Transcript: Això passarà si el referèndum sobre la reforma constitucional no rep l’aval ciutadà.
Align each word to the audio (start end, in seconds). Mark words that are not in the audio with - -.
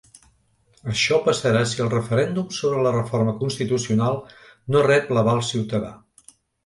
Això 0.93 1.17
passarà 1.25 1.59
si 1.73 1.83
el 1.85 1.91
referèndum 1.91 2.49
sobre 2.59 2.79
la 2.87 2.93
reforma 2.95 3.35
constitucional 3.43 4.17
no 4.75 4.83
rep 4.89 5.13
l’aval 5.15 5.43
ciutadà. 5.51 5.93